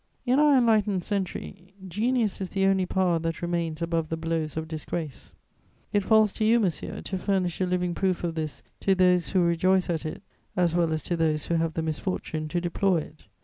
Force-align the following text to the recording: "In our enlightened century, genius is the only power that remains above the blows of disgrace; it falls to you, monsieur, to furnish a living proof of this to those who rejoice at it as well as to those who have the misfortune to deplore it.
"In 0.25 0.39
our 0.39 0.57
enlightened 0.57 1.03
century, 1.03 1.75
genius 1.87 2.41
is 2.41 2.49
the 2.49 2.65
only 2.65 2.87
power 2.87 3.19
that 3.19 3.43
remains 3.43 3.83
above 3.83 4.09
the 4.09 4.17
blows 4.17 4.57
of 4.57 4.67
disgrace; 4.67 5.35
it 5.93 6.03
falls 6.03 6.31
to 6.33 6.43
you, 6.43 6.59
monsieur, 6.59 7.01
to 7.01 7.19
furnish 7.19 7.61
a 7.61 7.67
living 7.67 7.93
proof 7.93 8.23
of 8.23 8.33
this 8.33 8.63
to 8.79 8.95
those 8.95 9.29
who 9.29 9.41
rejoice 9.41 9.91
at 9.91 10.03
it 10.03 10.23
as 10.57 10.73
well 10.73 10.91
as 10.91 11.03
to 11.03 11.15
those 11.15 11.45
who 11.45 11.53
have 11.53 11.75
the 11.75 11.83
misfortune 11.83 12.47
to 12.47 12.59
deplore 12.59 12.99
it. 12.99 13.27